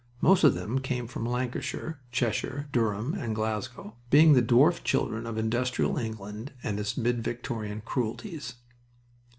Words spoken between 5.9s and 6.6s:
England